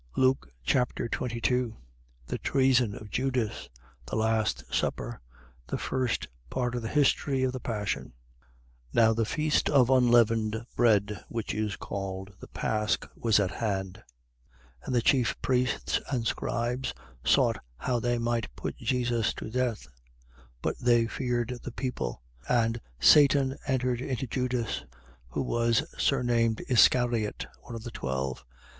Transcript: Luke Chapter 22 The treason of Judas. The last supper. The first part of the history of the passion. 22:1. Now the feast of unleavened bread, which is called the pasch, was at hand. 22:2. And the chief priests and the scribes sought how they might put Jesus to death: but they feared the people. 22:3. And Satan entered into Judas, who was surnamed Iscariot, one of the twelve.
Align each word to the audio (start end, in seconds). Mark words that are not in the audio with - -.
Luke 0.17 0.49
Chapter 0.63 1.07
22 1.07 1.77
The 2.25 2.37
treason 2.39 2.95
of 2.95 3.11
Judas. 3.11 3.69
The 4.07 4.15
last 4.15 4.63
supper. 4.73 5.21
The 5.67 5.77
first 5.77 6.27
part 6.49 6.73
of 6.73 6.81
the 6.81 6.87
history 6.87 7.43
of 7.43 7.51
the 7.53 7.59
passion. 7.59 8.05
22:1. 8.95 8.95
Now 8.95 9.13
the 9.13 9.25
feast 9.25 9.69
of 9.69 9.91
unleavened 9.91 10.65
bread, 10.75 11.23
which 11.29 11.53
is 11.53 11.75
called 11.75 12.33
the 12.39 12.47
pasch, 12.47 13.07
was 13.15 13.39
at 13.39 13.51
hand. 13.51 14.01
22:2. 14.85 14.85
And 14.85 14.95
the 14.95 15.01
chief 15.03 15.39
priests 15.39 16.01
and 16.11 16.23
the 16.23 16.29
scribes 16.29 16.95
sought 17.23 17.63
how 17.77 17.99
they 17.99 18.17
might 18.17 18.55
put 18.55 18.75
Jesus 18.77 19.35
to 19.35 19.51
death: 19.51 19.87
but 20.63 20.79
they 20.79 21.05
feared 21.05 21.59
the 21.61 21.71
people. 21.71 22.23
22:3. 22.49 22.65
And 22.65 22.81
Satan 22.99 23.57
entered 23.67 24.01
into 24.01 24.25
Judas, 24.25 24.83
who 25.27 25.43
was 25.43 25.85
surnamed 25.95 26.63
Iscariot, 26.67 27.45
one 27.61 27.75
of 27.75 27.83
the 27.83 27.91
twelve. 27.91 28.43